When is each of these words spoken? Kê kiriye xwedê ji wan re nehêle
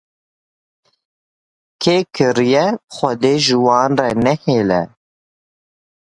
Kê 1.81 1.95
kiriye 2.15 2.65
xwedê 2.95 3.35
ji 3.45 3.57
wan 3.65 3.91
re 3.99 4.09
nehêle 4.25 4.81